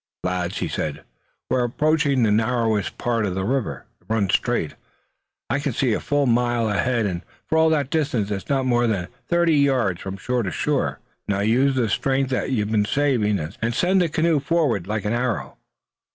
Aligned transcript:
"Lads," 0.23 0.57
he 0.57 0.67
said, 0.67 1.03
"we're 1.47 1.63
approaching 1.63 2.23
the 2.23 2.31
narrowest 2.31 2.97
part 2.97 3.23
of 3.23 3.35
the 3.35 3.45
river. 3.45 3.85
It 4.01 4.07
runs 4.11 4.33
straight, 4.33 4.73
I 5.47 5.59
can 5.59 5.73
see 5.73 5.93
a 5.93 5.99
full 5.99 6.25
mile 6.25 6.67
ahead, 6.71 7.05
and 7.05 7.21
for 7.45 7.59
all 7.59 7.69
that 7.69 7.91
distance 7.91 8.31
it's 8.31 8.49
not 8.49 8.65
more 8.65 8.87
than 8.87 9.09
thirty 9.27 9.53
yards 9.57 10.01
from 10.01 10.17
shore 10.17 10.41
to 10.41 10.49
shore. 10.49 10.97
Now 11.27 11.41
use 11.41 11.75
the 11.75 11.87
strength 11.87 12.31
that 12.31 12.49
you've 12.49 12.71
been 12.71 12.83
saving, 12.85 13.37
and 13.61 13.75
send 13.75 14.01
the 14.01 14.09
canoe 14.09 14.39
forward 14.39 14.87
like 14.87 15.05
an 15.05 15.13
arrow. 15.13 15.57